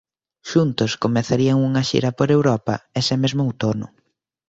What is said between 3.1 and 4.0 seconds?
mesmo outono.